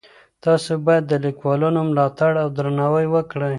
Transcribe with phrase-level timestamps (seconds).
[0.45, 3.49] تاسو بايد د ليکوالانو ملاتړ او درناوی وکړئ.